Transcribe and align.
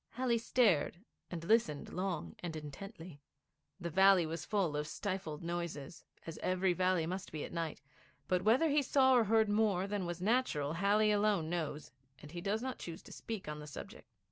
Halley 0.13 0.39
stared 0.39 0.97
and 1.29 1.43
listened 1.43 1.93
long 1.93 2.35
and 2.39 2.55
intently. 2.55 3.21
The 3.79 3.91
valley 3.91 4.25
was 4.25 4.45
full 4.47 4.75
of 4.75 4.87
stifled 4.87 5.43
noises, 5.43 6.03
as 6.25 6.39
every 6.39 6.73
valley 6.73 7.05
must 7.05 7.31
be 7.31 7.43
at 7.43 7.53
night; 7.53 7.81
but 8.27 8.41
whether 8.41 8.69
he 8.69 8.81
saw 8.81 9.13
or 9.13 9.25
heard 9.25 9.47
more 9.47 9.85
than 9.85 10.07
was 10.07 10.19
natural 10.19 10.73
Halley 10.73 11.11
alone 11.11 11.51
knows, 11.51 11.91
and 12.17 12.31
he 12.31 12.41
does 12.41 12.63
not 12.63 12.79
choose 12.79 13.03
to 13.03 13.11
speak 13.11 13.47
on 13.47 13.59
the 13.59 13.67
subject. 13.67 14.07